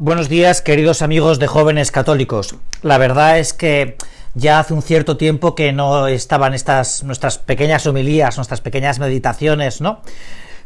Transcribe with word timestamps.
Buenos 0.00 0.28
días, 0.28 0.60
queridos 0.60 1.02
amigos 1.02 1.38
de 1.38 1.46
jóvenes 1.46 1.92
católicos. 1.92 2.56
La 2.82 2.98
verdad 2.98 3.38
es 3.38 3.52
que 3.52 3.96
ya 4.34 4.58
hace 4.58 4.74
un 4.74 4.82
cierto 4.82 5.16
tiempo 5.16 5.54
que 5.54 5.72
no 5.72 6.08
estaban 6.08 6.52
estas 6.52 7.04
nuestras 7.04 7.38
pequeñas 7.38 7.86
homilías, 7.86 8.36
nuestras 8.36 8.60
pequeñas 8.60 8.98
meditaciones, 8.98 9.80
¿no? 9.80 10.00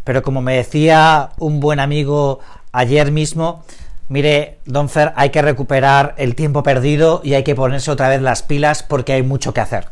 Pero 0.03 0.23
como 0.23 0.41
me 0.41 0.57
decía 0.57 1.29
un 1.39 1.61
buen 1.61 1.79
amigo 1.79 2.41
ayer 2.73 3.13
mismo, 3.13 3.65
mire, 4.09 4.61
Don 4.65 4.89
Fer, 4.89 5.13
hay 5.15 5.29
que 5.29 5.43
recuperar 5.43 6.15
el 6.17 6.35
tiempo 6.35 6.63
perdido 6.63 7.21
y 7.23 7.35
hay 7.35 7.45
que 7.45 7.55
ponerse 7.55 7.91
otra 7.91 8.09
vez 8.09 8.23
las 8.23 8.43
pilas 8.43 8.83
porque 8.83 9.13
hay 9.13 9.23
mucho 9.23 9.53
que 9.53 9.61
hacer. 9.61 9.89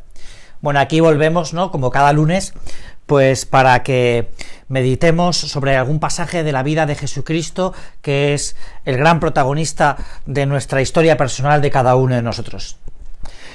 Bueno, 0.62 0.80
aquí 0.80 1.00
volvemos, 1.00 1.52
¿no? 1.52 1.70
Como 1.70 1.90
cada 1.90 2.14
lunes, 2.14 2.54
pues 3.04 3.44
para 3.44 3.82
que 3.82 4.30
meditemos 4.68 5.36
sobre 5.36 5.76
algún 5.76 6.00
pasaje 6.00 6.42
de 6.42 6.52
la 6.52 6.62
vida 6.62 6.86
de 6.86 6.94
Jesucristo, 6.94 7.72
que 8.02 8.34
es 8.34 8.56
el 8.84 8.96
gran 8.96 9.20
protagonista 9.20 9.96
de 10.26 10.46
nuestra 10.46 10.82
historia 10.82 11.16
personal 11.16 11.62
de 11.62 11.70
cada 11.70 11.96
uno 11.96 12.14
de 12.14 12.22
nosotros. 12.22 12.78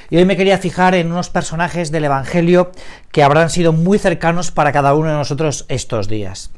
Y 0.09 0.17
hoy 0.17 0.25
me 0.25 0.35
quería 0.35 0.57
fijar 0.57 0.93
en 0.95 1.11
unos 1.11 1.29
personajes 1.29 1.89
del 1.89 2.03
Evangelio 2.03 2.71
que 3.11 3.23
habrán 3.23 3.49
sido 3.49 3.71
muy 3.71 3.97
cercanos 3.97 4.51
para 4.51 4.73
cada 4.73 4.93
uno 4.93 5.09
de 5.09 5.15
nosotros 5.15 5.65
estos 5.69 6.09
días. 6.09 6.51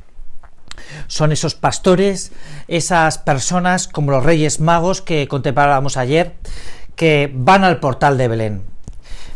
Son 1.07 1.31
esos 1.31 1.53
pastores, 1.53 2.31
esas 2.67 3.19
personas 3.19 3.87
como 3.87 4.11
los 4.11 4.23
reyes 4.23 4.59
magos 4.59 5.01
que 5.03 5.27
contemplábamos 5.27 5.97
ayer, 5.97 6.33
que 6.95 7.31
van 7.33 7.63
al 7.63 7.79
portal 7.79 8.17
de 8.17 8.27
Belén. 8.27 8.72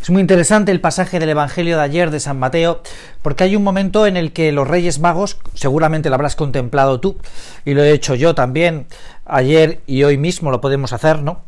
Es 0.08 0.10
muy 0.10 0.22
interesante 0.22 0.72
el 0.72 0.80
pasaje 0.80 1.18
del 1.18 1.28
Evangelio 1.28 1.76
de 1.76 1.82
ayer 1.82 2.10
de 2.10 2.18
San 2.18 2.38
Mateo, 2.38 2.80
porque 3.20 3.44
hay 3.44 3.56
un 3.56 3.62
momento 3.62 4.06
en 4.06 4.16
el 4.16 4.32
que 4.32 4.52
los 4.52 4.66
Reyes 4.66 5.00
Magos, 5.00 5.36
seguramente 5.52 6.08
lo 6.08 6.14
habrás 6.14 6.34
contemplado 6.34 6.98
tú, 6.98 7.18
y 7.66 7.74
lo 7.74 7.82
he 7.82 7.92
hecho 7.92 8.14
yo 8.14 8.34
también 8.34 8.86
ayer 9.26 9.82
y 9.86 10.04
hoy 10.04 10.16
mismo 10.16 10.50
lo 10.50 10.62
podemos 10.62 10.94
hacer, 10.94 11.20
¿no? 11.22 11.42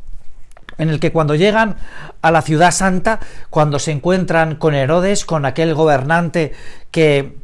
en 0.76 0.90
el 0.90 1.00
que 1.00 1.10
cuando 1.10 1.34
llegan 1.36 1.76
a 2.20 2.30
la 2.30 2.42
ciudad 2.42 2.70
santa, 2.70 3.20
cuando 3.48 3.78
se 3.78 3.92
encuentran 3.92 4.56
con 4.56 4.74
Herodes, 4.74 5.24
con 5.24 5.46
aquel 5.46 5.72
gobernante 5.72 6.52
que 6.90 7.38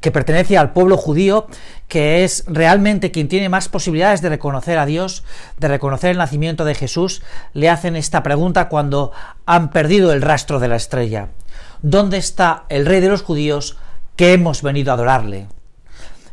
que 0.00 0.10
pertenece 0.10 0.56
al 0.56 0.72
pueblo 0.72 0.96
judío, 0.96 1.46
que 1.88 2.24
es 2.24 2.44
realmente 2.46 3.10
quien 3.10 3.28
tiene 3.28 3.48
más 3.48 3.68
posibilidades 3.68 4.22
de 4.22 4.30
reconocer 4.30 4.78
a 4.78 4.86
Dios, 4.86 5.24
de 5.58 5.68
reconocer 5.68 6.10
el 6.10 6.18
nacimiento 6.18 6.64
de 6.64 6.74
Jesús, 6.74 7.22
le 7.52 7.68
hacen 7.68 7.96
esta 7.96 8.22
pregunta 8.22 8.68
cuando 8.68 9.12
han 9.46 9.70
perdido 9.70 10.12
el 10.12 10.22
rastro 10.22 10.58
de 10.58 10.68
la 10.68 10.76
estrella. 10.76 11.28
¿Dónde 11.82 12.18
está 12.18 12.64
el 12.68 12.86
rey 12.86 13.00
de 13.00 13.08
los 13.08 13.22
judíos 13.22 13.76
que 14.16 14.32
hemos 14.32 14.62
venido 14.62 14.90
a 14.90 14.94
adorarle? 14.94 15.46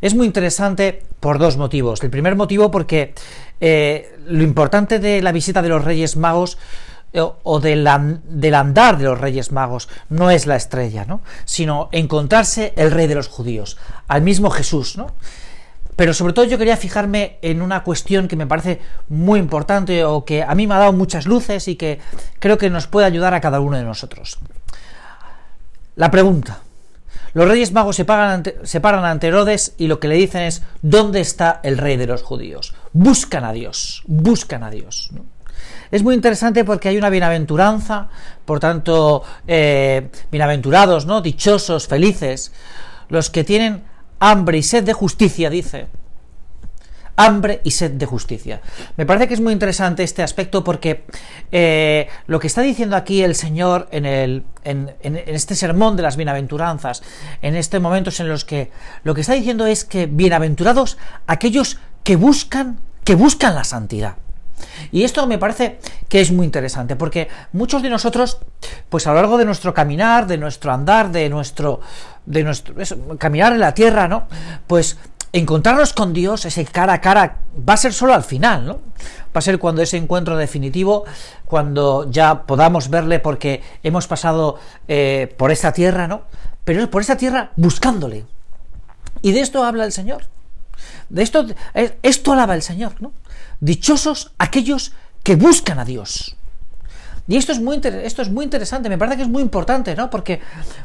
Es 0.00 0.14
muy 0.14 0.26
interesante 0.26 1.02
por 1.20 1.38
dos 1.38 1.56
motivos. 1.56 2.02
El 2.02 2.10
primer 2.10 2.36
motivo 2.36 2.70
porque 2.70 3.14
eh, 3.60 4.16
lo 4.26 4.42
importante 4.42 4.98
de 4.98 5.20
la 5.22 5.32
visita 5.32 5.62
de 5.62 5.68
los 5.68 5.84
Reyes 5.84 6.16
Magos 6.16 6.58
o 7.14 7.60
del, 7.60 7.86
andar 7.86 8.98
de 8.98 9.04
los 9.04 9.20
Reyes 9.20 9.52
Magos 9.52 9.88
no 10.08 10.30
es 10.30 10.46
la 10.46 10.56
estrella, 10.56 11.04
¿no? 11.04 11.22
sino 11.44 11.88
encontrarse 11.92 12.72
el 12.76 12.90
Rey 12.90 13.06
de 13.06 13.14
los 13.14 13.28
judíos, 13.28 13.78
al 14.08 14.22
mismo 14.22 14.50
Jesús, 14.50 14.96
¿no? 14.96 15.12
Pero 15.96 16.14
sobre 16.14 16.32
todo 16.32 16.44
yo 16.44 16.58
quería 16.58 16.76
fijarme 16.76 17.38
en 17.42 17.60
una 17.60 17.82
cuestión 17.82 18.28
que 18.28 18.36
me 18.36 18.46
parece 18.46 18.80
muy 19.08 19.40
importante 19.40 20.04
o 20.04 20.24
que 20.24 20.44
a 20.44 20.54
mí 20.54 20.64
me 20.68 20.74
ha 20.74 20.78
dado 20.78 20.92
muchas 20.92 21.26
luces 21.26 21.66
y 21.66 21.74
que 21.74 21.98
creo 22.38 22.56
que 22.56 22.70
nos 22.70 22.86
puede 22.86 23.04
ayudar 23.04 23.34
a 23.34 23.40
cada 23.40 23.58
uno 23.58 23.76
de 23.76 23.82
nosotros. 23.82 24.38
La 25.96 26.12
pregunta. 26.12 26.60
Los 27.34 27.48
reyes 27.48 27.72
magos 27.72 27.96
se, 27.96 28.06
se 28.62 28.80
paran 28.80 29.04
ante 29.04 29.26
Herodes 29.26 29.74
y 29.76 29.88
lo 29.88 29.98
que 29.98 30.06
le 30.06 30.14
dicen 30.14 30.42
es 30.42 30.62
¿dónde 30.82 31.20
está 31.20 31.58
el 31.64 31.76
rey 31.76 31.96
de 31.96 32.06
los 32.06 32.22
judíos? 32.22 32.74
Buscan 32.92 33.42
a 33.44 33.52
Dios, 33.52 34.04
buscan 34.06 34.62
a 34.62 34.70
Dios. 34.70 35.10
Es 35.90 36.02
muy 36.02 36.14
interesante 36.14 36.64
porque 36.64 36.88
hay 36.88 36.98
una 36.98 37.10
bienaventuranza, 37.10 38.08
por 38.44 38.60
tanto, 38.60 39.24
eh, 39.46 40.08
bienaventurados, 40.30 41.06
¿no? 41.06 41.20
Dichosos, 41.20 41.86
felices, 41.88 42.52
los 43.08 43.30
que 43.30 43.44
tienen 43.44 43.84
hambre 44.18 44.58
y 44.58 44.62
sed 44.62 44.84
de 44.84 44.92
justicia, 44.92 45.48
dice. 45.48 45.86
Hambre 47.16 47.60
y 47.64 47.72
sed 47.72 47.92
de 47.92 48.06
justicia. 48.06 48.60
Me 48.96 49.04
parece 49.04 49.26
que 49.26 49.34
es 49.34 49.40
muy 49.40 49.52
interesante 49.52 50.04
este 50.04 50.22
aspecto 50.22 50.62
porque 50.62 51.04
eh, 51.50 52.06
lo 52.26 52.38
que 52.38 52.46
está 52.46 52.62
diciendo 52.62 52.94
aquí 52.94 53.22
el 53.22 53.34
Señor 53.34 53.88
en, 53.90 54.06
el, 54.06 54.44
en, 54.62 54.94
en, 55.02 55.16
este 55.16 55.56
sermón 55.56 55.96
de 55.96 56.04
las 56.04 56.16
bienaventuranzas, 56.16 57.02
en 57.42 57.56
estos 57.56 57.80
momentos 57.80 58.20
en 58.20 58.28
los 58.28 58.44
que 58.44 58.70
lo 59.02 59.14
que 59.14 59.22
está 59.22 59.32
diciendo 59.32 59.66
es 59.66 59.84
que 59.84 60.06
bienaventurados 60.06 60.96
aquellos 61.26 61.80
que 62.04 62.14
buscan, 62.14 62.78
que 63.02 63.16
buscan 63.16 63.56
la 63.56 63.64
santidad. 63.64 64.16
Y 64.92 65.04
esto 65.04 65.26
me 65.26 65.38
parece 65.38 65.78
que 66.08 66.20
es 66.20 66.32
muy 66.32 66.46
interesante, 66.46 66.96
porque 66.96 67.28
muchos 67.52 67.82
de 67.82 67.90
nosotros, 67.90 68.38
pues 68.88 69.06
a 69.06 69.10
lo 69.10 69.16
largo 69.16 69.38
de 69.38 69.44
nuestro 69.44 69.74
caminar, 69.74 70.26
de 70.26 70.38
nuestro 70.38 70.72
andar, 70.72 71.10
de 71.10 71.28
nuestro, 71.28 71.80
de 72.26 72.44
nuestro 72.44 72.74
caminar 73.18 73.52
en 73.52 73.60
la 73.60 73.74
tierra, 73.74 74.08
¿no? 74.08 74.26
Pues 74.66 74.98
encontrarnos 75.32 75.92
con 75.92 76.12
Dios, 76.12 76.44
ese 76.44 76.64
cara 76.64 76.94
a 76.94 77.00
cara, 77.00 77.36
va 77.68 77.74
a 77.74 77.76
ser 77.76 77.92
solo 77.92 78.14
al 78.14 78.24
final, 78.24 78.66
¿no? 78.66 78.74
Va 78.74 79.40
a 79.40 79.42
ser 79.42 79.58
cuando 79.58 79.82
ese 79.82 79.96
encuentro 79.96 80.36
definitivo, 80.36 81.04
cuando 81.44 82.10
ya 82.10 82.42
podamos 82.42 82.88
verle 82.88 83.18
porque 83.18 83.62
hemos 83.82 84.06
pasado 84.06 84.58
eh, 84.88 85.34
por 85.36 85.50
esta 85.50 85.72
tierra, 85.72 86.08
¿no? 86.08 86.22
Pero 86.64 86.88
por 86.90 87.02
esta 87.02 87.16
tierra 87.16 87.50
buscándole. 87.56 88.24
Y 89.22 89.32
de 89.32 89.40
esto 89.40 89.64
habla 89.64 89.84
el 89.84 89.92
Señor. 89.92 90.22
De 91.08 91.22
esto, 91.22 91.46
esto 92.02 92.32
alaba 92.32 92.54
el 92.54 92.62
Señor, 92.62 93.00
¿no? 93.00 93.12
Dichosos 93.60 94.32
aquellos 94.38 94.92
que 95.22 95.36
buscan 95.36 95.78
a 95.78 95.84
Dios. 95.84 96.36
Y 97.28 97.36
esto 97.36 97.52
es, 97.52 97.60
muy 97.60 97.78
esto 97.84 98.22
es 98.22 98.30
muy 98.30 98.44
interesante, 98.44 98.88
me 98.88 98.96
parece 98.96 99.18
que 99.18 99.22
es 99.24 99.28
muy 99.28 99.42
importante, 99.42 99.94
¿no? 99.94 100.08
Porque 100.08 100.40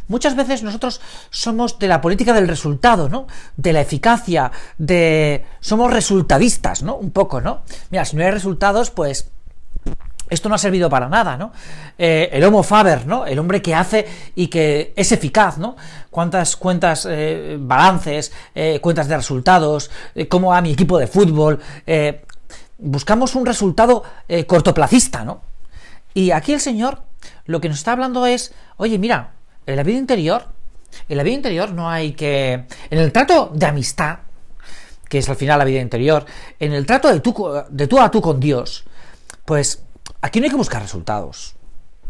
muchas 0.09 0.35
veces 0.35 0.61
nosotros 0.61 0.99
somos 1.29 1.79
de 1.79 1.87
la 1.87 2.01
política 2.01 2.33
del 2.33 2.49
resultado, 2.49 3.07
¿no? 3.07 3.27
De 3.55 3.71
la 3.71 3.79
eficacia, 3.79 4.51
de... 4.77 5.45
somos 5.61 5.93
resultadistas, 5.93 6.83
¿no? 6.83 6.97
Un 6.97 7.11
poco, 7.11 7.39
¿no? 7.39 7.61
Mira, 7.91 8.03
si 8.03 8.17
no 8.17 8.25
hay 8.25 8.31
resultados, 8.31 8.91
pues 8.91 9.31
esto 10.29 10.49
no 10.49 10.55
ha 10.55 10.57
servido 10.57 10.89
para 10.89 11.07
nada, 11.07 11.37
¿no? 11.37 11.53
Eh, 11.97 12.29
el 12.33 12.43
homo 12.43 12.61
faber, 12.61 13.05
¿no? 13.05 13.25
El 13.25 13.39
hombre 13.39 13.61
que 13.61 13.73
hace 13.73 14.05
y 14.35 14.47
que 14.47 14.91
es 14.97 15.13
eficaz, 15.13 15.57
¿no? 15.57 15.77
Cuántas 16.09 16.57
cuentas, 16.57 17.07
eh, 17.09 17.55
balances, 17.57 18.33
eh, 18.53 18.79
cuentas 18.81 19.07
de 19.07 19.15
resultados, 19.15 19.89
cómo 20.27 20.49
va 20.49 20.59
mi 20.59 20.73
equipo 20.73 20.97
de 20.97 21.07
fútbol, 21.07 21.59
buscamos 22.83 23.35
un 23.35 23.45
resultado 23.45 24.03
eh, 24.27 24.45
cortoplacista, 24.45 25.23
¿no? 25.23 25.41
Y 26.13 26.31
aquí 26.31 26.53
el 26.53 26.59
Señor 26.59 27.03
lo 27.45 27.61
que 27.61 27.69
nos 27.69 27.79
está 27.79 27.93
hablando 27.93 28.25
es, 28.25 28.53
oye, 28.77 28.99
mira, 28.99 29.31
en 29.65 29.75
la 29.75 29.83
vida 29.83 29.97
interior, 29.97 30.47
en 31.09 31.17
la 31.17 31.23
vida 31.23 31.35
interior 31.35 31.71
no 31.71 31.89
hay 31.89 32.13
que... 32.13 32.65
En 32.89 32.99
el 32.99 33.11
trato 33.11 33.51
de 33.53 33.65
amistad, 33.65 34.19
que 35.09 35.19
es 35.19 35.29
al 35.29 35.35
final 35.35 35.59
la 35.59 35.65
vida 35.65 35.79
interior, 35.79 36.25
en 36.59 36.73
el 36.73 36.85
trato 36.85 37.11
de 37.11 37.19
tú, 37.19 37.33
de 37.69 37.87
tú 37.87 37.99
a 37.99 38.11
tú 38.11 38.21
con 38.21 38.39
Dios, 38.39 38.83
pues 39.45 39.83
aquí 40.21 40.39
no 40.39 40.45
hay 40.45 40.51
que 40.51 40.57
buscar 40.57 40.81
resultados, 40.81 41.55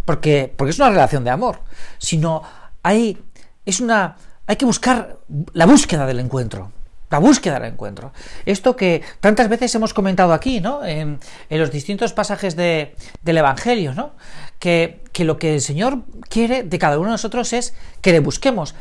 porque, 0.05 0.53
porque 0.55 0.71
es 0.71 0.79
una 0.79 0.89
relación 0.89 1.23
de 1.23 1.29
amor, 1.29 1.59
sino 1.97 2.41
hay, 2.81 3.21
es 3.65 3.79
una, 3.79 4.17
hay 4.47 4.55
que 4.55 4.65
buscar 4.65 5.19
la 5.53 5.65
búsqueda 5.65 6.05
del 6.05 6.19
encuentro 6.19 6.71
la 7.13 7.19
búsqueda 7.19 7.59
del 7.59 7.73
encuentro. 7.73 8.11
Esto 8.45 8.75
que 8.75 9.03
tantas 9.19 9.47
veces 9.47 9.73
hemos 9.75 9.93
comentado 9.93 10.33
aquí, 10.33 10.59
¿no? 10.59 10.83
En, 10.83 11.19
los 11.49 11.71
distintos 11.71 12.11
pasajes 12.11 12.55
del 12.55 12.91
Evangelio, 13.23 13.93
¿no? 13.93 14.13
Que, 14.57 15.03
lo 15.19 15.37
que 15.37 15.53
el 15.53 15.61
Señor 15.61 15.99
quiere 16.27 16.63
de 16.63 16.79
cada 16.79 16.97
uno 16.97 17.09
de 17.09 17.13
nosotros 17.13 17.53
es 17.53 17.75
que 18.01 18.11
le 18.11 18.19
busquemos. 18.19 18.73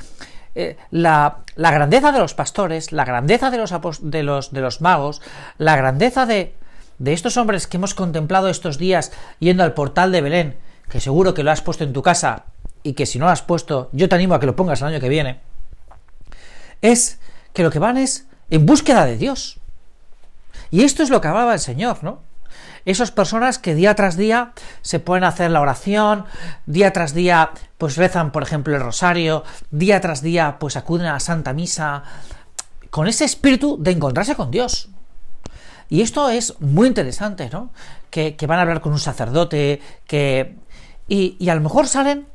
Eh, 0.54 0.78
la, 0.90 1.44
grandeza 1.56 2.10
de 2.10 2.20
los 2.20 2.32
pastores, 2.32 2.90
la 2.90 3.04
grandeza 3.04 3.50
de 3.50 3.58
los, 3.58 3.70
de 4.10 4.22
los, 4.22 4.50
de 4.50 4.60
los 4.62 4.80
magos, 4.80 5.20
la 5.58 5.76
grandeza 5.76 6.24
de, 6.24 6.54
de 6.98 7.12
estos 7.12 7.36
hombres 7.36 7.66
que 7.66 7.76
hemos 7.76 7.92
contemplado 7.92 8.48
estos 8.48 8.78
días 8.78 9.12
yendo 9.40 9.62
al 9.62 9.74
portal 9.74 10.10
de 10.10 10.22
Belén, 10.22 10.56
que 10.88 11.00
seguro 11.00 11.34
que 11.34 11.42
lo 11.42 11.50
has 11.50 11.60
puesto 11.60 11.84
en 11.84 11.92
tu 11.92 12.02
casa 12.02 12.44
y 12.82 12.94
que 12.94 13.04
si 13.04 13.18
no 13.18 13.26
lo 13.26 13.32
has 13.32 13.42
puesto, 13.42 13.90
yo 13.92 14.08
te 14.08 14.14
animo 14.14 14.34
a 14.34 14.40
que 14.40 14.46
lo 14.46 14.56
pongas 14.56 14.80
el 14.80 14.88
año 14.88 15.00
que 15.00 15.10
viene, 15.10 15.40
es 16.80 17.18
que 17.52 17.62
lo 17.62 17.70
que 17.70 17.78
van 17.78 17.96
es 17.96 18.26
en 18.50 18.66
búsqueda 18.66 19.06
de 19.06 19.16
Dios. 19.16 19.58
Y 20.70 20.84
esto 20.84 21.02
es 21.02 21.10
lo 21.10 21.20
que 21.20 21.28
hablaba 21.28 21.54
el 21.54 21.60
Señor, 21.60 22.02
¿no? 22.02 22.20
Esas 22.84 23.12
personas 23.12 23.58
que 23.58 23.74
día 23.74 23.94
tras 23.94 24.16
día 24.16 24.52
se 24.80 24.98
pueden 24.98 25.24
hacer 25.24 25.50
la 25.50 25.60
oración, 25.60 26.24
día 26.66 26.92
tras 26.92 27.14
día 27.14 27.50
pues 27.78 27.96
rezan, 27.96 28.32
por 28.32 28.42
ejemplo, 28.42 28.74
el 28.74 28.82
rosario, 28.82 29.44
día 29.70 30.00
tras 30.00 30.22
día 30.22 30.56
pues 30.58 30.76
acuden 30.76 31.06
a 31.06 31.12
la 31.12 31.20
Santa 31.20 31.52
Misa, 31.52 32.02
con 32.90 33.06
ese 33.06 33.24
espíritu 33.24 33.76
de 33.80 33.92
encontrarse 33.92 34.34
con 34.34 34.50
Dios. 34.50 34.88
Y 35.88 36.00
esto 36.00 36.28
es 36.28 36.58
muy 36.60 36.88
interesante, 36.88 37.50
¿no? 37.52 37.70
Que, 38.10 38.36
van 38.46 38.58
a 38.58 38.62
hablar 38.62 38.80
con 38.80 38.92
un 38.92 38.98
sacerdote, 38.98 39.80
que... 40.06 40.56
Y, 41.08 41.36
y 41.38 41.48
a 41.50 41.54
lo 41.54 41.60
mejor 41.60 41.86
salen 41.86 42.26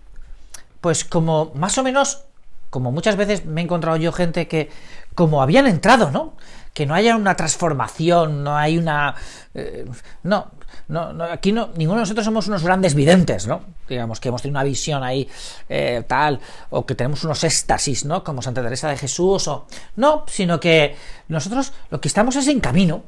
pues 0.82 1.04
como 1.04 1.52
más 1.56 1.78
o 1.78 1.84
menos 1.84 2.28
como 2.70 2.92
muchas 2.92 3.16
veces 3.16 3.46
me 3.46 3.62
he 3.62 3.64
encontrado 3.64 3.98
yo 3.98 4.12
gente 4.12 4.48
que, 4.48 4.70
como 5.18 5.42
habían 5.42 5.66
entrado, 5.66 6.12
¿no? 6.12 6.36
Que 6.76 6.86
no 6.86 6.94
haya 6.94 7.16
una 7.16 7.36
transformación, 7.36 8.44
no 8.44 8.56
hay 8.56 8.78
una... 8.78 9.16
Eh, 9.56 9.84
no, 10.22 10.52
no, 10.90 11.24
aquí 11.24 11.52
no, 11.52 11.72
ninguno 11.76 11.98
de 11.98 12.02
nosotros 12.04 12.24
somos 12.24 12.48
unos 12.48 12.62
grandes 12.62 12.94
videntes, 12.94 13.48
¿no? 13.48 13.62
Digamos 13.90 14.20
que 14.20 14.30
hemos 14.30 14.44
tenido 14.44 14.60
una 14.60 14.64
visión 14.64 15.04
ahí 15.04 15.28
eh, 15.70 16.04
tal, 16.08 16.40
o 16.70 16.86
que 16.86 16.94
tenemos 16.94 17.24
unos 17.24 17.44
éxtasis, 17.44 18.06
¿no? 18.06 18.24
Como 18.24 18.44
Santa 18.44 18.62
Teresa 18.62 18.90
de 18.90 18.98
Jesús, 18.98 19.48
o... 19.48 19.66
No, 19.96 20.24
sino 20.28 20.60
que 20.60 20.96
nosotros 21.30 21.74
lo 21.90 22.00
que 22.00 22.10
estamos 22.10 22.36
es 22.36 22.48
en 22.48 22.60
camino, 22.60 23.04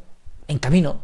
en 0.48 0.58
camino. 0.58 1.04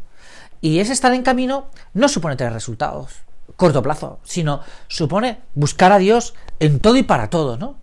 Y 0.59 0.79
ese 0.79 0.93
estar 0.93 1.13
en 1.13 1.21
camino 1.21 1.67
no 1.93 2.09
supone 2.09 2.35
tener 2.35 2.51
resultados 2.51 3.25
corto 3.55 3.83
plazo, 3.83 4.19
sino 4.23 4.61
supone 4.87 5.41
buscar 5.53 5.91
a 5.91 5.99
Dios 5.99 6.33
en 6.59 6.79
todo 6.79 6.97
y 6.97 7.03
para 7.03 7.29
todo, 7.29 7.57
¿no? 7.57 7.77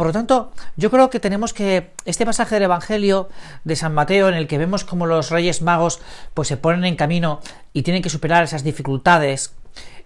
Por 0.00 0.06
lo 0.06 0.14
tanto, 0.14 0.50
yo 0.76 0.90
creo 0.90 1.10
que 1.10 1.20
tenemos 1.20 1.52
que 1.52 1.90
este 2.06 2.24
pasaje 2.24 2.54
del 2.54 2.62
Evangelio 2.62 3.28
de 3.64 3.76
San 3.76 3.92
Mateo 3.92 4.30
en 4.30 4.34
el 4.34 4.46
que 4.46 4.56
vemos 4.56 4.82
como 4.82 5.04
los 5.04 5.28
Reyes 5.28 5.60
Magos 5.60 6.00
pues 6.32 6.48
se 6.48 6.56
ponen 6.56 6.86
en 6.86 6.96
camino 6.96 7.40
y 7.74 7.82
tienen 7.82 8.02
que 8.02 8.08
superar 8.08 8.42
esas 8.42 8.64
dificultades, 8.64 9.52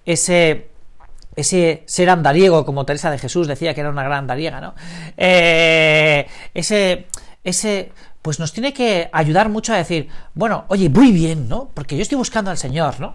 ese 0.04 0.66
ese 1.36 1.84
ser 1.86 2.10
andariego, 2.10 2.66
como 2.66 2.84
Teresa 2.84 3.08
de 3.12 3.18
Jesús 3.18 3.46
decía 3.46 3.72
que 3.72 3.82
era 3.82 3.90
una 3.90 4.02
gran 4.02 4.18
andariega, 4.18 4.60
¿no? 4.60 4.74
Eh, 5.16 6.26
ese, 6.54 7.06
ese, 7.44 7.92
pues 8.20 8.40
nos 8.40 8.52
tiene 8.52 8.72
que 8.72 9.08
ayudar 9.12 9.48
mucho 9.48 9.74
a 9.74 9.76
decir, 9.76 10.08
bueno, 10.34 10.64
oye, 10.66 10.88
muy 10.88 11.12
bien, 11.12 11.48
¿no? 11.48 11.70
Porque 11.72 11.94
yo 11.94 12.02
estoy 12.02 12.18
buscando 12.18 12.50
al 12.50 12.58
Señor, 12.58 12.98
¿no? 12.98 13.14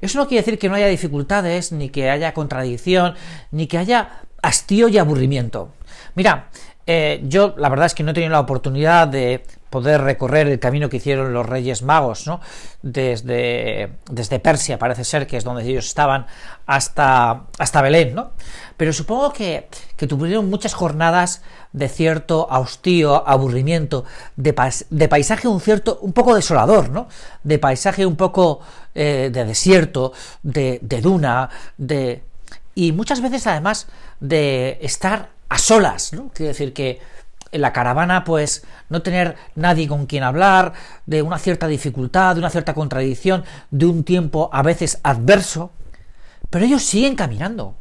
Eso 0.00 0.18
no 0.18 0.28
quiere 0.28 0.42
decir 0.42 0.58
que 0.58 0.70
no 0.70 0.76
haya 0.76 0.86
dificultades, 0.86 1.72
ni 1.72 1.90
que 1.90 2.08
haya 2.08 2.32
contradicción, 2.32 3.16
ni 3.50 3.66
que 3.66 3.76
haya 3.76 4.22
hastío 4.42 4.88
y 4.88 4.96
aburrimiento. 4.96 5.72
Mira, 6.16 6.48
eh, 6.86 7.20
yo 7.24 7.54
la 7.56 7.68
verdad 7.68 7.86
es 7.86 7.94
que 7.94 8.02
no 8.02 8.12
he 8.12 8.14
tenido 8.14 8.32
la 8.32 8.40
oportunidad 8.40 9.06
de 9.06 9.44
poder 9.70 10.00
recorrer 10.00 10.46
el 10.46 10.58
camino 10.58 10.88
que 10.88 10.96
hicieron 10.96 11.34
los 11.34 11.44
Reyes 11.44 11.82
Magos, 11.82 12.26
¿no? 12.26 12.40
Desde, 12.80 13.90
desde 14.10 14.38
Persia, 14.38 14.78
parece 14.78 15.04
ser 15.04 15.26
que 15.26 15.36
es 15.36 15.44
donde 15.44 15.64
ellos 15.64 15.86
estaban, 15.86 16.26
hasta, 16.64 17.42
hasta 17.58 17.82
Belén, 17.82 18.14
¿no? 18.14 18.30
Pero 18.78 18.94
supongo 18.94 19.32
que, 19.32 19.68
que 19.96 20.06
tuvieron 20.06 20.48
muchas 20.48 20.72
jornadas 20.72 21.42
de 21.72 21.88
cierto 21.88 22.46
hastío, 22.50 23.28
aburrimiento, 23.28 24.04
de, 24.36 24.54
de, 24.88 25.08
paisaje 25.08 25.48
un 25.48 25.60
cierto, 25.60 25.98
un 26.00 26.14
poco 26.14 26.34
desolador, 26.34 26.88
¿no? 26.88 27.08
De 27.42 27.58
paisaje 27.58 28.06
un 28.06 28.16
poco 28.16 28.60
eh, 28.94 29.28
de 29.30 29.44
desierto, 29.44 30.12
de, 30.42 30.78
de 30.80 31.00
duna, 31.02 31.50
de... 31.76 32.22
Y 32.74 32.92
muchas 32.92 33.20
veces 33.20 33.46
además 33.46 33.88
de 34.20 34.78
estar 34.80 35.35
a 35.48 35.58
solas, 35.58 36.12
¿no? 36.12 36.30
Quiere 36.34 36.48
decir 36.48 36.72
que 36.72 37.00
en 37.52 37.60
la 37.60 37.72
caravana, 37.72 38.24
pues, 38.24 38.64
no 38.88 39.02
tener 39.02 39.36
nadie 39.54 39.88
con 39.88 40.06
quien 40.06 40.22
hablar, 40.22 40.72
de 41.06 41.22
una 41.22 41.38
cierta 41.38 41.66
dificultad, 41.68 42.34
de 42.34 42.40
una 42.40 42.50
cierta 42.50 42.74
contradicción, 42.74 43.44
de 43.70 43.86
un 43.86 44.04
tiempo 44.04 44.50
a 44.52 44.62
veces 44.62 44.98
adverso, 45.02 45.70
pero 46.50 46.64
ellos 46.64 46.82
siguen 46.82 47.16
caminando. 47.16 47.74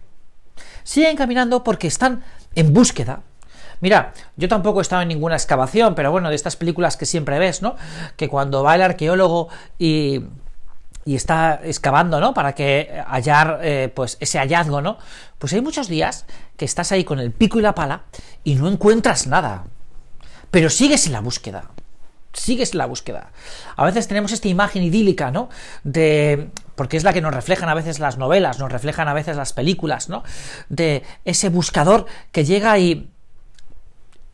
Siguen 0.84 1.18
caminando 1.18 1.64
porque 1.64 1.88
están 1.88 2.24
en 2.54 2.74
búsqueda. 2.74 3.22
Mira, 3.82 4.14
yo 4.38 4.48
tampoco 4.48 4.80
he 4.80 4.82
estado 4.82 5.02
en 5.02 5.10
ninguna 5.10 5.36
excavación, 5.36 5.96
pero 5.96 6.12
bueno, 6.12 6.30
de 6.30 6.36
estas 6.36 6.56
películas 6.56 6.96
que 6.96 7.06
siempre 7.06 7.40
ves, 7.40 7.62
¿no? 7.62 7.76
Que 8.16 8.30
cuando 8.30 8.64
va 8.64 8.76
el 8.76 8.82
arqueólogo 8.82 9.50
y 9.78 10.22
y 11.06 11.16
está 11.16 11.62
excavando, 11.64 12.20
¿no? 12.20 12.34
Para 12.34 12.54
que 12.54 13.02
hallar, 13.08 13.60
eh, 13.62 13.92
pues, 13.94 14.18
ese 14.20 14.40
hallazgo, 14.40 14.82
¿no? 14.82 14.98
Pues 15.38 15.54
hay 15.54 15.62
muchos 15.62 15.88
días 15.88 16.26
que 16.58 16.66
estás 16.66 16.92
ahí 16.92 17.04
con 17.04 17.20
el 17.20 17.32
pico 17.32 17.60
y 17.60 17.62
la 17.62 17.76
pala 17.76 18.04
y 18.44 18.56
no 18.56 18.68
encuentras 18.68 19.28
nada. 19.28 19.66
Pero 20.50 20.72
sigues 20.72 21.06
en 21.06 21.14
la 21.14 21.22
búsqueda. 21.22 21.70
Sigues 22.34 22.74
en 22.74 22.80
la 22.80 22.88
búsqueda. 22.88 23.32
A 23.76 23.86
veces 23.86 24.08
tenemos 24.08 24.32
esta 24.32 24.48
imagen 24.48 24.82
idílica, 24.84 25.30
¿no? 25.30 25.50
De. 25.84 26.50
Porque 26.76 26.98
es 26.98 27.04
la 27.04 27.14
que 27.14 27.22
nos 27.22 27.34
reflejan 27.34 27.70
a 27.70 27.74
veces 27.76 28.00
las 28.00 28.18
novelas, 28.18 28.60
nos 28.60 28.72
reflejan 28.72 29.08
a 29.08 29.14
veces 29.14 29.38
las 29.38 29.54
películas, 29.54 30.10
¿no? 30.10 30.24
De 30.68 31.04
ese 31.24 31.50
buscador 31.50 32.08
que 32.32 32.44
llega 32.44 32.78
y 32.80 33.10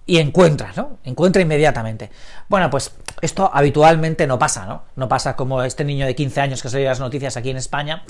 y 0.06 0.18
encuentra, 0.18 0.72
¿no? 0.76 0.98
Encuentra 1.04 1.42
inmediatamente. 1.42 2.10
Bueno, 2.50 2.70
pues 2.70 2.92
esto 3.22 3.50
habitualmente 3.54 4.28
no 4.28 4.40
pasa, 4.40 4.66
¿no? 4.66 4.84
No 4.96 5.08
pasa 5.08 5.36
como 5.36 5.64
este 5.64 5.84
niño 5.84 6.06
de 6.06 6.16
15 6.16 6.42
años 6.42 6.62
que 6.62 6.70
salió 6.70 6.88
las 6.88 7.00
noticias 7.00 7.38
aquí 7.38 7.50
en 7.50 7.58
España, 7.58 8.04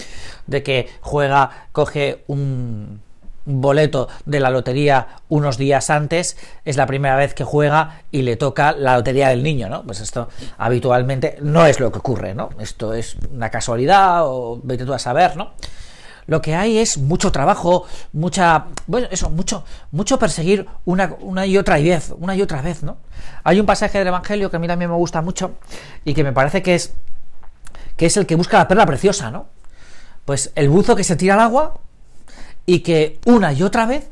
de 0.47 0.63
que 0.63 0.89
juega, 1.01 1.67
coge 1.71 2.23
un 2.27 3.01
boleto 3.45 4.07
de 4.25 4.39
la 4.39 4.49
lotería 4.49 5.07
unos 5.27 5.57
días 5.57 5.89
antes, 5.89 6.37
es 6.63 6.77
la 6.77 6.85
primera 6.85 7.15
vez 7.15 7.33
que 7.33 7.43
juega 7.43 8.01
y 8.11 8.21
le 8.21 8.35
toca 8.35 8.71
la 8.71 8.95
lotería 8.97 9.29
del 9.29 9.43
niño, 9.43 9.67
¿no? 9.67 9.83
Pues 9.83 9.99
esto 9.99 10.29
habitualmente 10.57 11.37
no 11.41 11.65
es 11.65 11.79
lo 11.79 11.91
que 11.91 11.99
ocurre, 11.99 12.35
¿no? 12.35 12.49
Esto 12.59 12.93
es 12.93 13.17
una 13.31 13.49
casualidad 13.49 14.21
o 14.25 14.59
vete 14.63 14.85
tú 14.85 14.93
a 14.93 14.99
saber, 14.99 15.35
¿no? 15.35 15.53
Lo 16.31 16.41
que 16.41 16.55
hay 16.55 16.77
es 16.77 16.97
mucho 16.97 17.29
trabajo, 17.29 17.85
mucha, 18.13 18.67
bueno, 18.87 19.09
eso, 19.11 19.29
mucho, 19.29 19.65
mucho 19.91 20.17
perseguir 20.17 20.65
una, 20.85 21.13
una 21.19 21.45
y 21.45 21.57
otra 21.57 21.77
vez, 21.77 22.13
una 22.17 22.33
y 22.33 22.41
otra 22.41 22.61
vez, 22.61 22.83
¿no? 22.83 22.99
Hay 23.43 23.59
un 23.59 23.65
pasaje 23.65 23.97
del 23.97 24.07
Evangelio 24.07 24.49
que 24.49 24.55
a 24.55 24.59
mí 24.59 24.65
también 24.65 24.89
me 24.89 24.95
gusta 24.95 25.21
mucho 25.21 25.55
y 26.05 26.13
que 26.13 26.23
me 26.23 26.31
parece 26.31 26.61
que 26.61 26.75
es, 26.75 26.93
que 27.97 28.05
es 28.05 28.15
el 28.15 28.25
que 28.27 28.35
busca 28.35 28.59
la 28.59 28.69
perla 28.69 28.85
preciosa, 28.85 29.29
¿no? 29.29 29.49
Pues 30.23 30.53
el 30.55 30.69
buzo 30.69 30.95
que 30.95 31.03
se 31.03 31.17
tira 31.17 31.33
al 31.33 31.41
agua 31.41 31.73
y 32.65 32.79
que 32.79 33.19
una 33.25 33.51
y 33.51 33.61
otra 33.61 33.85
vez 33.85 34.07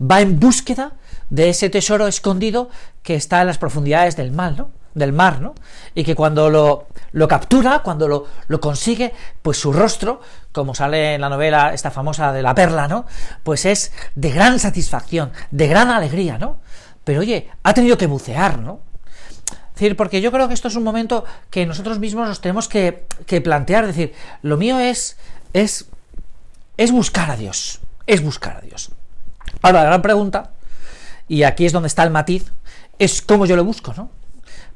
va 0.00 0.20
en 0.20 0.38
búsqueda 0.38 0.92
de 1.28 1.48
ese 1.48 1.70
tesoro 1.70 2.06
escondido 2.06 2.70
que 3.02 3.16
está 3.16 3.40
en 3.40 3.48
las 3.48 3.58
profundidades 3.58 4.14
del 4.14 4.30
mal, 4.30 4.56
¿no? 4.56 4.70
Del 4.94 5.12
mar, 5.12 5.40
¿no? 5.40 5.54
Y 5.94 6.04
que 6.04 6.14
cuando 6.14 6.48
lo, 6.50 6.86
lo 7.12 7.28
captura, 7.28 7.80
cuando 7.80 8.08
lo, 8.08 8.26
lo, 8.48 8.60
consigue, 8.60 9.12
pues 9.42 9.58
su 9.58 9.72
rostro, 9.72 10.20
como 10.52 10.74
sale 10.74 11.14
en 11.14 11.20
la 11.20 11.28
novela 11.28 11.74
esta 11.74 11.90
famosa 11.90 12.32
de 12.32 12.42
la 12.42 12.54
perla, 12.54 12.88
¿no? 12.88 13.06
Pues 13.42 13.64
es 13.64 13.92
de 14.14 14.30
gran 14.30 14.58
satisfacción, 14.58 15.32
de 15.50 15.66
gran 15.66 15.90
alegría, 15.90 16.38
¿no? 16.38 16.58
Pero 17.04 17.20
oye, 17.20 17.50
ha 17.62 17.74
tenido 17.74 17.98
que 17.98 18.06
bucear, 18.06 18.58
¿no? 18.58 18.80
Es 19.74 19.80
decir, 19.80 19.96
porque 19.96 20.20
yo 20.20 20.30
creo 20.30 20.46
que 20.46 20.54
esto 20.54 20.68
es 20.68 20.76
un 20.76 20.84
momento 20.84 21.24
que 21.50 21.66
nosotros 21.66 21.98
mismos 21.98 22.28
nos 22.28 22.40
tenemos 22.40 22.68
que, 22.68 23.06
que 23.26 23.40
plantear, 23.40 23.84
es 23.84 23.88
decir, 23.88 24.14
lo 24.42 24.56
mío 24.56 24.78
es, 24.78 25.16
es, 25.52 25.86
es 26.76 26.92
buscar 26.92 27.30
a 27.30 27.36
Dios, 27.36 27.80
es 28.06 28.22
buscar 28.22 28.56
a 28.58 28.60
Dios. 28.60 28.92
Ahora, 29.62 29.80
la 29.80 29.86
gran 29.86 30.02
pregunta, 30.02 30.52
y 31.26 31.42
aquí 31.42 31.66
es 31.66 31.72
donde 31.72 31.88
está 31.88 32.04
el 32.04 32.10
matiz, 32.10 32.52
es 32.98 33.20
cómo 33.20 33.46
yo 33.46 33.56
lo 33.56 33.64
busco, 33.64 33.92
¿no? 33.96 34.10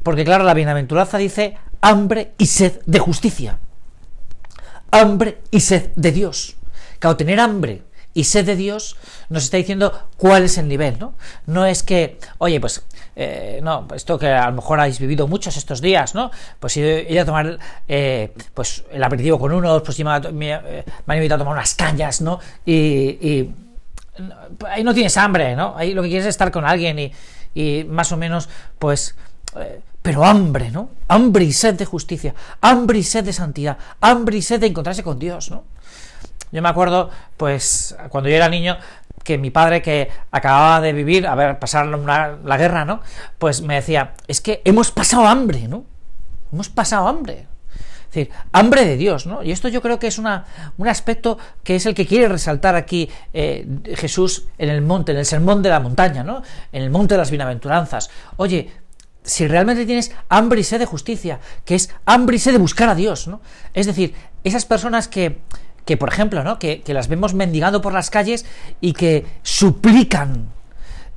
Porque 0.09 0.25
claro, 0.25 0.43
la 0.43 0.55
bienaventuranza 0.55 1.19
dice 1.19 1.59
hambre 1.83 2.33
y 2.39 2.47
sed 2.47 2.81
de 2.87 2.99
justicia. 2.99 3.59
Hambre 4.91 5.43
y 5.51 5.61
sed 5.61 5.91
de 5.97 6.13
Dios. 6.13 6.57
Claro, 6.99 7.19
tener 7.19 7.39
hambre 7.39 7.83
y 8.15 8.25
sed 8.25 8.47
de 8.47 8.57
Dios 8.57 8.97
nos 9.29 9.45
está 9.45 9.59
diciendo 9.59 10.09
cuál 10.17 10.45
es 10.45 10.57
el 10.57 10.67
nivel, 10.67 10.99
¿no? 10.99 11.13
No 11.45 11.67
es 11.67 11.83
que, 11.83 12.19
oye, 12.39 12.59
pues, 12.59 12.87
eh, 13.17 13.61
no, 13.63 13.87
esto 13.95 14.19
que 14.19 14.29
a 14.29 14.47
lo 14.47 14.57
mejor 14.57 14.81
habéis 14.81 14.99
vivido 14.99 15.29
muchos 15.29 15.59
estos 15.59 15.83
días, 15.83 16.15
¿no? 16.15 16.31
Pues 16.59 16.75
ir 16.79 17.21
a 17.21 17.27
tomar, 17.27 17.59
eh, 17.87 18.33
pues, 18.55 18.85
el 18.91 19.05
aperitivo 19.05 19.39
con 19.39 19.53
uno, 19.53 19.83
pues 19.83 19.99
me, 19.99 20.33
me, 20.33 20.55
han 20.55 21.17
invitado 21.17 21.43
a 21.43 21.45
tomar 21.45 21.53
unas 21.53 21.75
cañas, 21.75 22.23
¿no? 22.23 22.41
Y, 22.65 23.51
ahí 24.71 24.83
no 24.83 24.95
tienes 24.95 25.19
hambre, 25.19 25.55
¿no? 25.55 25.75
Ahí 25.77 25.93
lo 25.93 26.01
que 26.01 26.09
quieres 26.09 26.25
es 26.25 26.31
estar 26.31 26.51
con 26.51 26.65
alguien 26.65 26.99
y, 26.99 27.13
y 27.55 27.85
más 27.85 28.11
o 28.11 28.17
menos, 28.17 28.49
pues, 28.79 29.15
eh, 29.57 29.81
pero 30.09 30.25
hambre, 30.25 30.71
¿no? 30.71 30.89
Hambre 31.07 31.45
y 31.45 31.53
sed 31.53 31.75
de 31.75 31.85
justicia, 31.85 32.35
hambre 32.63 33.01
y 33.01 33.03
sed 33.03 33.25
de 33.25 33.35
santidad, 33.35 33.77
hambre 34.01 34.39
y 34.39 34.41
sed 34.41 34.59
de 34.59 34.67
encontrarse 34.67 35.03
con 35.03 35.19
Dios, 35.19 35.51
¿no? 35.51 35.65
Yo 36.51 36.63
me 36.63 36.69
acuerdo, 36.71 37.11
pues, 37.37 37.95
cuando 38.09 38.31
yo 38.31 38.37
era 38.37 38.49
niño, 38.49 38.79
que 39.23 39.37
mi 39.37 39.51
padre, 39.51 39.83
que 39.83 40.09
acababa 40.31 40.81
de 40.81 40.95
vivir, 40.95 41.27
a 41.27 41.35
ver, 41.35 41.59
pasar 41.59 41.85
la 41.85 42.57
guerra, 42.57 42.87
¿no? 42.87 43.03
Pues 43.37 43.61
me 43.61 43.75
decía, 43.75 44.15
es 44.27 44.41
que 44.41 44.63
hemos 44.65 44.91
pasado 44.91 45.27
hambre, 45.27 45.69
¿no? 45.69 45.85
Hemos 46.55 46.71
pasado 46.71 47.07
hambre. 47.07 47.47
Es 48.09 48.15
decir, 48.15 48.31
hambre 48.53 48.87
de 48.87 48.97
Dios, 48.97 49.27
¿no? 49.27 49.43
Y 49.43 49.53
esto 49.53 49.69
yo 49.69 49.83
creo 49.83 49.99
que 49.99 50.07
es 50.07 50.17
una, 50.17 50.47
un 50.79 50.89
aspecto 50.89 51.37
que 51.63 51.77
es 51.77 51.85
el 51.85 51.95
que 51.95 52.07
quiere 52.07 52.29
resaltar 52.29 52.77
aquí 52.77 53.11
eh, 53.35 53.69
Jesús 53.95 54.47
en 54.57 54.71
el 54.71 54.81
monte, 54.81 55.13
en 55.13 55.19
el 55.19 55.27
sermón 55.27 55.61
de 55.63 55.69
la 55.69 55.81
montaña, 55.81 56.25
¿no? 56.25 56.43
En 56.73 56.83
el 56.83 56.89
monte 56.89 57.13
de 57.13 57.19
las 57.19 57.31
bienaventuranzas. 57.31 58.09
Oye, 58.39 58.71
si 59.23 59.47
realmente 59.47 59.85
tienes 59.85 60.13
hambre 60.29 60.61
y 60.61 60.65
sed 60.65 60.79
de 60.79 60.87
justicia, 60.87 61.41
que 61.65 61.75
es 61.75 61.91
hambre 62.07 62.37
y 62.37 62.39
sed 62.39 62.53
de 62.53 62.59
buscar 62.59 62.89
a 62.89 62.95
Dios, 62.95 63.29
¿no? 63.29 63.41
Es 63.75 63.87
decir, 63.87 64.15
esas 64.45 64.65
personas 64.65 65.09
que, 65.09 65.41
que 65.85 65.97
por 65.97 66.09
ejemplo, 66.09 66.43
¿no? 66.45 66.59
Que, 66.59 66.83
las 66.87 67.09
vemos 67.09 67.35
mendigando 67.35 67.81
por 67.81 67.93
las 67.93 68.11
calles 68.11 68.47
y 68.81 68.93
que 68.93 69.27
suplican 69.43 70.49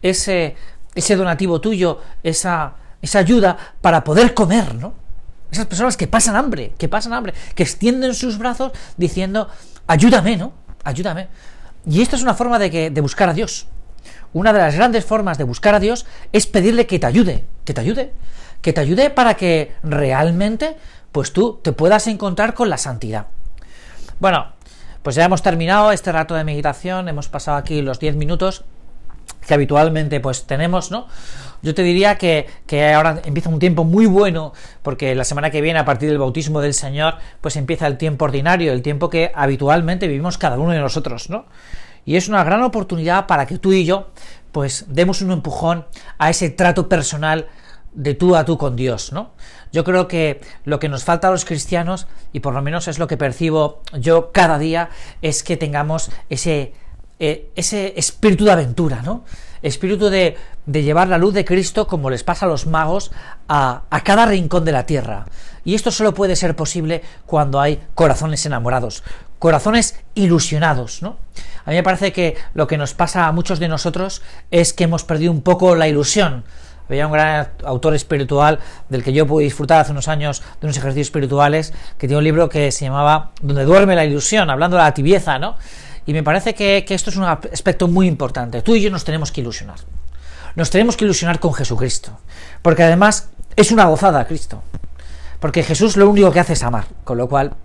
ese, 0.02 0.56
ese 0.96 1.16
donativo 1.16 1.62
tuyo, 1.62 2.00
esa, 2.24 2.76
esa 3.02 3.20
ayuda 3.20 3.58
para 3.82 4.04
poder 4.04 4.34
comer, 4.34 4.76
¿no? 4.76 4.94
Esas 5.52 5.66
personas 5.66 5.98
que 5.98 6.08
pasan 6.08 6.36
hambre, 6.36 6.74
que 6.78 6.88
pasan 6.88 7.14
hambre, 7.14 7.34
que 7.56 7.64
extienden 7.64 8.14
sus 8.14 8.38
brazos 8.38 8.72
diciendo, 8.98 9.50
ayúdame, 9.88 10.38
¿no? 10.38 10.54
Ayúdame. 10.84 11.28
Y 11.86 12.02
esto 12.02 12.16
es 12.16 12.22
una 12.22 12.34
forma 12.34 12.60
de, 12.60 12.72
que, 12.72 12.90
de 12.90 13.02
buscar 13.02 13.30
a 13.30 13.34
Dios. 13.34 13.68
Una 14.34 14.54
de 14.54 14.60
las 14.60 14.76
grandes 14.76 15.06
formas 15.06 15.38
de 15.38 15.44
buscar 15.44 15.76
a 15.76 15.80
Dios 15.80 16.06
es 16.32 16.48
pedirle 16.48 16.88
que 16.88 17.00
te 17.00 17.08
ayude, 17.08 17.46
que 17.66 17.74
te 17.74 17.82
ayude, 17.82 18.14
que 18.62 18.74
te 18.74 18.82
ayude 18.82 19.10
para 19.10 19.36
que 19.36 19.74
realmente 19.84 20.78
pues 21.12 21.34
tú 21.34 21.60
te 21.62 21.74
puedas 21.74 22.08
encontrar 22.08 22.54
con 22.54 22.70
la 22.70 22.78
santidad. 22.78 23.28
Bueno, 24.20 24.54
pues 25.04 25.16
ya 25.16 25.26
hemos 25.26 25.42
terminado 25.42 25.92
este 25.92 26.12
rato 26.12 26.36
de 26.36 26.44
meditación, 26.44 27.10
hemos 27.10 27.28
pasado 27.28 27.58
aquí 27.58 27.82
los 27.82 28.00
10 28.00 28.16
minutos 28.16 28.64
que 29.46 29.54
habitualmente 29.54 30.20
pues 30.20 30.46
tenemos, 30.46 30.92
¿no? 30.92 31.08
Yo 31.64 31.76
te 31.76 31.84
diría 31.84 32.18
que, 32.18 32.48
que, 32.66 32.94
ahora 32.94 33.22
empieza 33.24 33.50
un 33.50 33.60
tiempo 33.60 33.84
muy 33.84 34.06
bueno, 34.06 34.54
porque 34.82 35.14
la 35.16 35.24
semana 35.24 35.52
que 35.52 35.62
viene, 35.62 35.80
a 35.80 35.86
partir 35.86 36.10
del 36.10 36.18
bautismo 36.18 36.60
del 36.62 36.74
Señor, 36.74 37.16
pues 37.40 37.56
empieza 37.56 37.88
el 37.88 37.98
tiempo 37.98 38.26
ordinario, 38.26 38.72
el 38.72 38.82
tiempo 38.82 39.10
que 39.10 39.32
habitualmente 39.34 40.08
vivimos 40.08 40.38
cada 40.38 40.58
uno 40.58 40.72
de 40.72 40.80
nosotros, 40.80 41.30
¿no? 41.30 41.46
Y 42.06 42.16
es 42.16 42.28
una 42.28 42.44
gran 42.44 42.64
oportunidad 42.64 43.28
para 43.28 43.46
que 43.46 43.58
tú 43.58 43.72
y 43.74 43.86
yo, 43.86 44.10
pues, 44.52 44.86
demos 44.88 45.22
un 45.22 45.32
empujón 45.32 45.86
a 46.18 46.30
ese 46.30 46.50
trato 46.50 46.90
personal 46.90 47.48
de 47.94 48.14
tú 48.14 48.36
a 48.36 48.46
tú 48.46 48.58
con 48.58 48.76
Dios, 48.76 49.12
¿no? 49.12 49.32
Yo 49.72 49.84
creo 49.84 50.08
que 50.08 50.42
lo 50.66 50.80
que 50.80 50.90
nos 50.90 51.04
falta 51.04 51.28
a 51.28 51.32
los 51.32 51.46
cristianos, 51.46 52.08
y 52.34 52.40
por 52.40 52.54
lo 52.54 52.62
menos 52.62 52.88
es 52.88 53.00
lo 53.00 53.08
que 53.08 53.18
percibo 53.18 53.82
yo 53.94 54.32
cada 54.32 54.58
día, 54.58 54.90
es 55.22 55.44
que 55.44 55.58
tengamos 55.58 56.10
ese, 56.30 56.74
eh, 57.20 57.50
ese 57.56 57.94
espíritu 57.98 58.46
de 58.46 58.52
aventura, 58.52 59.02
¿no? 59.02 59.24
Espíritu 59.62 60.10
de, 60.10 60.38
de, 60.66 60.84
llevar 60.84 61.08
la 61.08 61.18
luz 61.18 61.34
de 61.34 61.46
Cristo, 61.46 61.88
como 61.88 62.10
les 62.10 62.24
pasa 62.24 62.46
a 62.46 62.50
los 62.50 62.66
magos, 62.66 63.12
a, 63.48 63.84
a 63.90 64.04
cada 64.04 64.26
rincón 64.26 64.66
de 64.66 64.72
la 64.72 64.86
tierra. 64.86 65.26
Y 65.64 65.76
esto 65.76 65.92
solo 65.92 66.14
puede 66.14 66.36
ser 66.36 66.56
posible 66.56 67.04
cuando 67.26 67.62
hay 67.62 67.84
corazones 67.94 68.46
enamorados, 68.46 69.04
corazones 69.42 69.96
ilusionados, 70.14 71.02
¿no? 71.02 71.18
A 71.66 71.72
mí 71.72 71.76
me 71.76 71.82
parece 71.82 72.14
que 72.14 72.38
lo 72.54 72.68
que 72.68 72.78
nos 72.78 72.94
pasa 72.94 73.26
a 73.26 73.32
muchos 73.32 73.58
de 73.58 73.68
nosotros 73.68 74.22
es 74.52 74.72
que 74.72 74.84
hemos 74.84 75.04
perdido 75.04 75.32
un 75.32 75.42
poco 75.42 75.76
la 75.76 75.88
ilusión 75.88 76.44
Había 76.88 77.08
un 77.08 77.14
gran 77.14 77.48
autor 77.66 77.96
espiritual 77.96 78.60
del 78.90 79.04
que 79.04 79.14
yo 79.14 79.26
pude 79.26 79.46
disfrutar 79.46 79.82
hace 79.82 79.94
unos 79.94 80.08
años 80.08 80.44
de 80.60 80.68
unos 80.68 80.78
ejercicios 80.78 81.08
espirituales, 81.08 81.74
que 81.98 82.08
tiene 82.08 82.20
un 82.20 82.24
libro 82.24 82.50
que 82.50 82.72
se 82.72 82.86
llamaba 82.86 83.32
Donde 83.42 83.66
duerme 83.66 83.96
la 83.96 84.06
ilusión, 84.06 84.52
hablando 84.52 84.78
de 84.78 84.84
la 84.84 84.94
tibieza, 84.94 85.40
¿no? 85.40 85.56
Y 86.06 86.14
me 86.14 86.22
parece 86.22 86.54
que, 86.54 86.86
que 86.86 86.94
esto 86.94 87.10
es 87.10 87.16
un 87.16 87.24
aspecto 87.24 87.88
muy 87.88 88.08
importante. 88.08 88.62
Tú 88.62 88.76
y 88.76 88.82
yo 88.82 88.92
nos 88.92 89.06
tenemos 89.06 89.32
que 89.32 89.42
ilusionar. 89.42 89.80
Nos 90.56 90.70
tenemos 90.70 90.98
que 90.98 91.06
ilusionar 91.06 91.40
con 91.40 91.54
Jesucristo. 91.54 92.20
Porque 92.62 92.84
además 92.84 93.30
es 93.56 93.72
una 93.72 93.86
gozada 93.86 94.26
Cristo. 94.26 94.62
Porque 95.40 95.64
Jesús 95.64 95.98
lo 95.98 96.10
único 96.10 96.32
que 96.32 96.42
hace 96.42 96.54
es 96.54 96.64
amar. 96.64 96.86
Con 97.06 97.18
lo 97.18 97.28
cual 97.28 97.56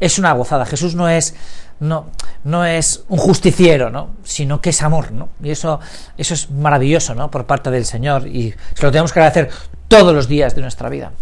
es 0.00 0.18
una 0.18 0.32
gozada. 0.32 0.66
Jesús 0.66 0.94
no 0.94 1.08
es 1.08 1.34
no, 1.80 2.06
no 2.44 2.64
es 2.64 3.04
un 3.08 3.18
justiciero, 3.18 3.90
¿no? 3.90 4.14
sino 4.22 4.60
que 4.60 4.70
es 4.70 4.82
amor, 4.82 5.12
¿no? 5.12 5.28
Y 5.42 5.50
eso, 5.50 5.80
eso 6.16 6.34
es 6.34 6.50
maravilloso, 6.50 7.14
¿no? 7.14 7.30
Por 7.30 7.46
parte 7.46 7.70
del 7.70 7.84
Señor 7.84 8.28
y 8.28 8.54
se 8.74 8.82
lo 8.82 8.90
tenemos 8.90 9.12
que 9.12 9.18
agradecer 9.18 9.50
todos 9.88 10.14
los 10.14 10.28
días 10.28 10.54
de 10.54 10.62
nuestra 10.62 10.88
vida. 10.88 11.12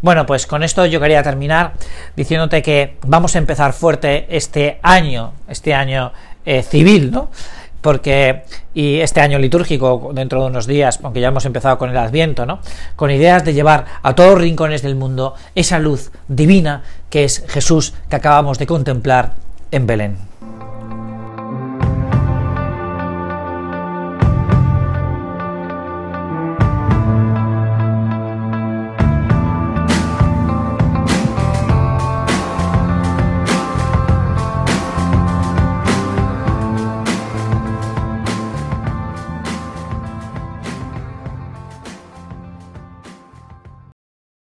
Bueno, 0.00 0.26
pues 0.26 0.46
con 0.46 0.62
esto 0.62 0.86
yo 0.86 1.00
quería 1.00 1.22
terminar 1.22 1.72
diciéndote 2.14 2.62
que 2.62 2.98
vamos 3.06 3.34
a 3.34 3.38
empezar 3.38 3.72
fuerte 3.72 4.26
este 4.30 4.78
año, 4.82 5.32
este 5.48 5.74
año 5.74 6.12
eh, 6.44 6.62
civil, 6.62 7.10
¿no? 7.10 7.30
Porque 7.80 8.44
y 8.74 9.00
este 9.00 9.20
año 9.20 9.38
litúrgico 9.38 10.10
dentro 10.12 10.40
de 10.40 10.48
unos 10.48 10.66
días, 10.66 11.00
aunque 11.02 11.20
ya 11.20 11.28
hemos 11.28 11.44
empezado 11.44 11.78
con 11.78 11.90
el 11.90 11.96
Adviento, 11.96 12.46
¿no? 12.46 12.60
Con 12.96 13.10
ideas 13.10 13.44
de 13.44 13.54
llevar 13.54 13.86
a 14.02 14.14
todos 14.14 14.38
rincones 14.38 14.82
del 14.82 14.94
mundo 14.94 15.34
esa 15.54 15.78
luz 15.78 16.10
divina 16.28 16.82
que 17.10 17.24
es 17.24 17.44
Jesús 17.48 17.94
que 18.08 18.16
acabamos 18.16 18.58
de 18.58 18.66
contemplar 18.66 19.34
en 19.70 19.86
Belén. 19.86 20.16